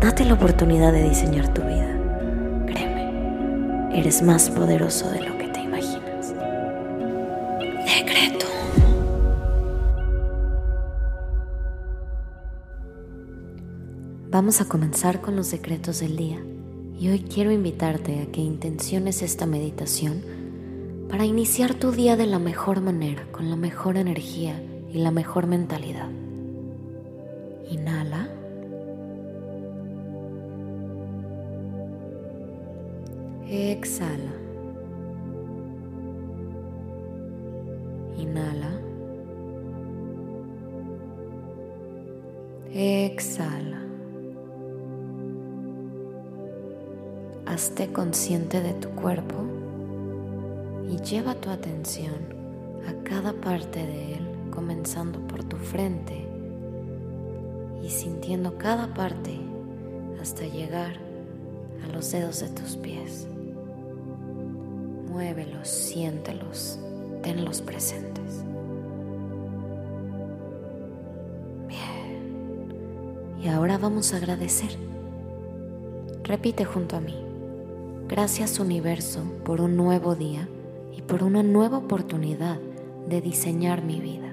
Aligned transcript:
Date 0.00 0.24
la 0.24 0.34
oportunidad 0.34 0.92
de 0.92 1.08
diseñar 1.08 1.52
tu 1.52 1.60
vida. 1.62 1.98
Créeme, 2.66 3.98
eres 3.98 4.22
más 4.22 4.48
poderoso 4.48 5.10
de 5.10 5.22
lo 5.22 5.36
que 5.36 5.48
te 5.48 5.60
imaginas. 5.60 6.34
Decreto. 7.84 8.46
Vamos 14.30 14.60
a 14.60 14.66
comenzar 14.66 15.20
con 15.20 15.34
los 15.34 15.50
decretos 15.50 15.98
del 15.98 16.16
día 16.16 16.38
y 16.96 17.08
hoy 17.08 17.24
quiero 17.24 17.50
invitarte 17.50 18.22
a 18.22 18.26
que 18.26 18.40
intenciones 18.40 19.22
esta 19.22 19.46
meditación 19.46 20.22
para 21.10 21.24
iniciar 21.24 21.74
tu 21.74 21.90
día 21.90 22.16
de 22.16 22.26
la 22.26 22.38
mejor 22.38 22.80
manera, 22.82 23.26
con 23.32 23.50
la 23.50 23.56
mejor 23.56 23.96
energía 23.96 24.62
y 24.92 24.98
la 24.98 25.10
mejor 25.10 25.48
mentalidad. 25.48 26.08
Inhala. 27.68 28.37
Exhala. 33.50 34.34
Inhala. 38.18 38.78
Exhala. 42.74 43.80
Hazte 47.46 47.90
consciente 47.90 48.60
de 48.60 48.74
tu 48.74 48.90
cuerpo 48.90 49.36
y 50.86 50.98
lleva 50.98 51.34
tu 51.34 51.48
atención 51.48 52.12
a 52.86 53.02
cada 53.02 53.32
parte 53.32 53.78
de 53.78 54.16
él, 54.16 54.28
comenzando 54.50 55.26
por 55.26 55.42
tu 55.44 55.56
frente 55.56 56.28
y 57.82 57.88
sintiendo 57.88 58.58
cada 58.58 58.92
parte 58.92 59.40
hasta 60.20 60.44
llegar 60.44 60.98
a 61.82 61.92
los 61.94 62.12
dedos 62.12 62.40
de 62.40 62.48
tus 62.50 62.76
pies. 62.76 63.26
Muévelos, 65.18 65.66
siéntelos, 65.66 66.78
tenlos 67.24 67.60
presentes. 67.60 68.44
Bien. 71.66 73.36
Y 73.42 73.48
ahora 73.48 73.78
vamos 73.78 74.14
a 74.14 74.18
agradecer. 74.18 74.70
Repite 76.22 76.64
junto 76.64 76.96
a 76.96 77.00
mí. 77.00 77.20
Gracias 78.06 78.60
universo 78.60 79.24
por 79.44 79.60
un 79.60 79.76
nuevo 79.76 80.14
día 80.14 80.48
y 80.96 81.02
por 81.02 81.24
una 81.24 81.42
nueva 81.42 81.78
oportunidad 81.78 82.60
de 83.08 83.20
diseñar 83.20 83.82
mi 83.82 83.98
vida. 83.98 84.32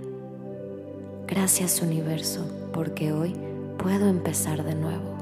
Gracias 1.25 1.81
universo 1.81 2.45
porque 2.71 3.11
hoy 3.11 3.35
puedo 3.79 4.07
empezar 4.07 4.63
de 4.63 4.75
nuevo. 4.75 5.15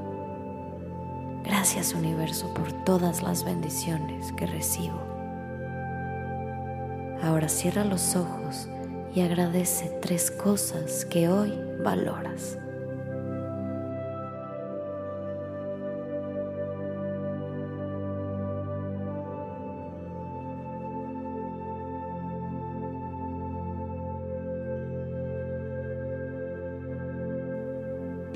Gracias 1.42 1.94
universo 1.94 2.52
por 2.52 2.70
todas 2.84 3.22
las 3.22 3.46
bendiciones 3.46 4.30
que 4.34 4.44
recibo. 4.44 5.13
Ahora 7.24 7.48
cierra 7.48 7.84
los 7.84 8.16
ojos 8.16 8.68
y 9.14 9.22
agradece 9.22 9.88
tres 10.02 10.30
cosas 10.30 11.06
que 11.06 11.30
hoy 11.30 11.58
valoras. 11.82 12.58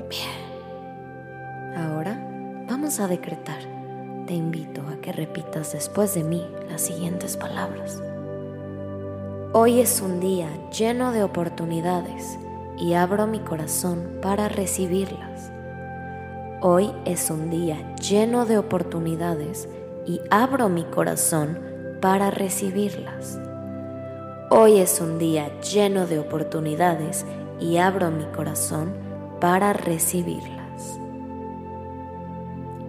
Bien. 0.09 0.31
Ahora 1.77 2.19
vamos 2.67 2.99
a 2.99 3.07
decretar. 3.07 3.59
Te 4.25 4.33
invito 4.33 4.81
a 4.81 4.99
que 4.99 5.11
repitas 5.11 5.73
después 5.73 6.15
de 6.15 6.23
mí 6.23 6.43
las 6.67 6.81
siguientes 6.81 7.37
palabras. 7.37 8.01
Hoy 9.51 9.79
es 9.79 9.99
un 10.01 10.19
día 10.19 10.47
lleno 10.69 11.11
de 11.11 11.23
oportunidades 11.23 12.37
y 12.77 12.93
abro 12.93 13.25
mi 13.25 13.39
corazón 13.39 14.19
para 14.21 14.47
recibirlas. 14.47 15.51
Hoy 16.61 16.91
es 17.05 17.31
un 17.31 17.49
día 17.49 17.95
lleno 17.95 18.45
de 18.45 18.59
oportunidades 18.59 19.67
y 20.05 20.21
abro 20.29 20.69
mi 20.69 20.83
corazón 20.83 21.57
para 21.99 22.29
recibirlas. 22.29 23.39
Hoy 24.51 24.77
es 24.77 25.01
un 25.01 25.17
día 25.17 25.49
lleno 25.61 26.05
de 26.05 26.19
oportunidades 26.19 27.25
y 27.59 27.77
abro 27.77 28.11
mi 28.11 28.25
corazón 28.25 28.93
para 29.41 29.73
recibirlas. 29.73 30.99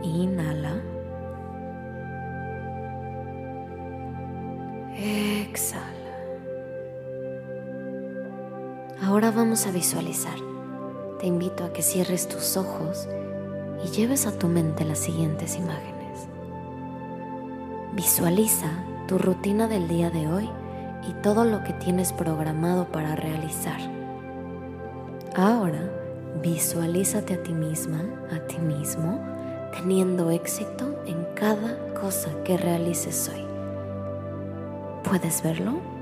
Inhala. 0.03 0.83
Exhala. 4.95 6.00
Ahora 9.03 9.31
vamos 9.31 9.67
a 9.67 9.71
visualizar. 9.71 10.37
Te 11.19 11.27
invito 11.27 11.65
a 11.65 11.73
que 11.73 11.81
cierres 11.81 12.29
tus 12.29 12.59
ojos 12.59 13.09
y 13.83 13.89
lleves 13.89 14.27
a 14.27 14.39
tu 14.39 14.47
mente 14.47 14.85
las 14.85 14.99
siguientes 14.99 15.57
imágenes. 15.57 16.29
Visualiza 17.95 18.69
tu 19.09 19.17
rutina 19.17 19.69
del 19.69 19.89
día 19.89 20.11
de 20.11 20.29
hoy 20.29 20.51
y 21.09 21.15
todo 21.23 21.47
lo 21.47 21.65
que 21.65 21.73
tienes 21.73 22.13
programado 22.13 22.89
para 22.93 23.17
realizar. 23.17 23.81
Ahora 25.35 25.81
visualízate 26.43 27.35
a 27.35 27.43
ti 27.43 27.55
misma, 27.55 28.05
a 28.31 28.47
ti 28.47 28.59
mismo, 28.59 29.19
teniendo 29.73 30.31
éxito 30.31 31.03
en 31.07 31.25
cada 31.35 31.95
cosa 31.95 32.29
que 32.45 32.59
realices 32.59 33.31
hoy. 33.33 33.47
¿Puedes 35.05 35.43
verlo? 35.43 36.00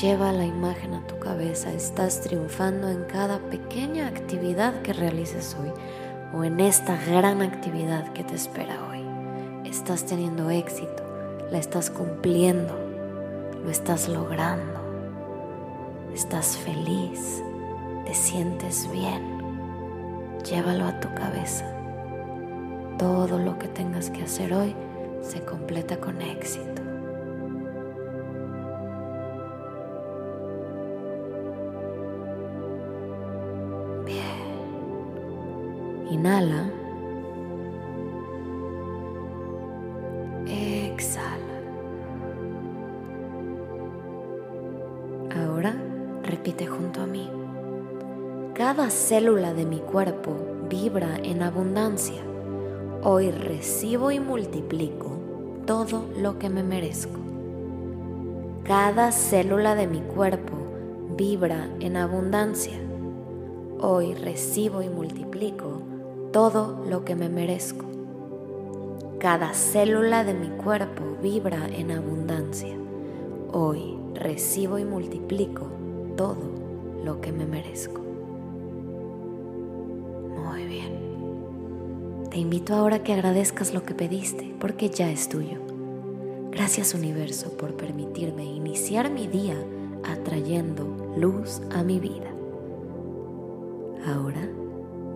Lleva 0.00 0.30
la 0.30 0.44
imagen 0.44 0.92
a 0.92 1.06
tu 1.06 1.18
cabeza. 1.18 1.72
Estás 1.72 2.20
triunfando 2.20 2.90
en 2.90 3.04
cada 3.04 3.38
pequeña 3.38 4.08
actividad 4.08 4.82
que 4.82 4.92
realices 4.92 5.56
hoy 5.58 5.70
o 6.34 6.44
en 6.44 6.60
esta 6.60 6.98
gran 7.06 7.40
actividad 7.40 8.12
que 8.12 8.22
te 8.22 8.34
espera 8.34 8.76
hoy. 8.90 9.00
Estás 9.64 10.04
teniendo 10.04 10.50
éxito, 10.50 11.02
la 11.50 11.56
estás 11.56 11.88
cumpliendo, 11.88 12.76
lo 13.64 13.70
estás 13.70 14.06
logrando. 14.06 14.80
Estás 16.12 16.58
feliz, 16.58 17.42
te 18.04 18.12
sientes 18.12 18.90
bien. 18.92 19.38
Llévalo 20.44 20.84
a 20.84 21.00
tu 21.00 21.08
cabeza. 21.14 21.64
Todo 22.98 23.38
lo 23.38 23.58
que 23.58 23.68
tengas 23.68 24.10
que 24.10 24.24
hacer 24.24 24.52
hoy 24.52 24.76
se 25.22 25.40
completa 25.40 25.96
con 25.96 26.20
éxito. 26.20 26.85
Inhala. 36.10 36.70
Exhala. 40.46 41.56
Ahora 45.34 45.74
repite 46.22 46.66
junto 46.66 47.02
a 47.02 47.06
mí. 47.06 47.28
Cada 48.54 48.88
célula 48.90 49.52
de 49.52 49.66
mi 49.66 49.80
cuerpo 49.80 50.36
vibra 50.68 51.16
en 51.22 51.42
abundancia. 51.42 52.22
Hoy 53.02 53.30
recibo 53.30 54.10
y 54.10 54.20
multiplico 54.20 55.10
todo 55.66 56.06
lo 56.16 56.38
que 56.38 56.48
me 56.48 56.62
merezco. 56.62 57.18
Cada 58.64 59.12
célula 59.12 59.74
de 59.74 59.86
mi 59.86 60.00
cuerpo 60.00 60.56
vibra 61.16 61.68
en 61.80 61.96
abundancia. 61.96 62.80
Hoy 63.78 64.14
recibo 64.14 64.80
y 64.80 64.88
multiplico 64.88 65.82
todo 66.32 66.82
lo 66.88 67.04
que 67.04 67.14
me 67.14 67.28
merezco. 67.28 67.84
Cada 69.18 69.52
célula 69.52 70.24
de 70.24 70.32
mi 70.32 70.48
cuerpo 70.48 71.02
vibra 71.22 71.68
en 71.68 71.90
abundancia. 71.90 72.74
Hoy 73.52 73.98
recibo 74.14 74.78
y 74.78 74.84
multiplico 74.86 75.66
todo 76.16 76.38
lo 77.04 77.20
que 77.20 77.32
me 77.32 77.44
merezco. 77.44 78.00
Muy 80.42 80.64
bien. 80.64 82.28
Te 82.30 82.38
invito 82.38 82.74
ahora 82.74 82.96
a 82.96 83.02
que 83.02 83.12
agradezcas 83.12 83.74
lo 83.74 83.82
que 83.82 83.94
pediste, 83.94 84.54
porque 84.58 84.88
ya 84.88 85.10
es 85.10 85.28
tuyo. 85.28 85.60
Gracias 86.50 86.94
universo 86.94 87.50
por 87.58 87.76
permitirme 87.76 88.44
iniciar 88.44 89.10
mi 89.10 89.26
día 89.26 89.56
atrayendo 90.02 91.14
luz 91.18 91.60
a 91.74 91.82
mi 91.82 92.00
vida. 92.00 92.35
Ahora 94.06 94.48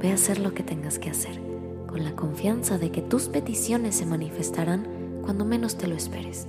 ve 0.00 0.10
a 0.10 0.14
hacer 0.14 0.40
lo 0.40 0.52
que 0.52 0.64
tengas 0.64 0.98
que 0.98 1.10
hacer, 1.10 1.40
con 1.86 2.02
la 2.02 2.16
confianza 2.16 2.76
de 2.76 2.90
que 2.90 3.02
tus 3.02 3.28
peticiones 3.28 3.94
se 3.94 4.04
manifestarán 4.04 5.20
cuando 5.22 5.44
menos 5.44 5.78
te 5.78 5.86
lo 5.86 5.94
esperes. 5.94 6.48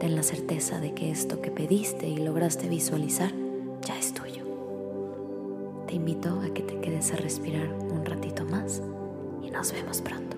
Ten 0.00 0.16
la 0.16 0.22
certeza 0.22 0.80
de 0.80 0.94
que 0.94 1.10
esto 1.10 1.42
que 1.42 1.50
pediste 1.50 2.08
y 2.08 2.16
lograste 2.16 2.70
visualizar 2.70 3.30
ya 3.82 3.98
es 3.98 4.14
tuyo. 4.14 4.42
Te 5.86 5.96
invito 5.96 6.40
a 6.40 6.54
que 6.54 6.62
te 6.62 6.80
quedes 6.80 7.12
a 7.12 7.16
respirar 7.16 7.70
un 7.72 8.06
ratito 8.06 8.46
más 8.46 8.82
y 9.42 9.50
nos 9.50 9.70
vemos 9.72 10.00
pronto. 10.00 10.35